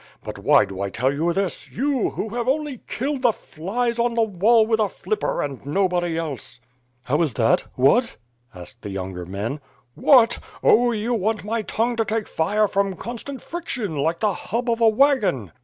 [0.23, 4.15] But why do I tell you this, you, who have only killed the flies on
[4.15, 6.59] the wall with a flipper, and nobody else."
[7.07, 7.65] "IIow is that?
[7.75, 8.17] What?"
[8.51, 9.59] asked the younger men.
[9.93, 10.39] "What?
[10.63, 14.81] Oh, you want my tongue to take fire from constant friction, like the hub of
[14.81, 15.51] a wagon."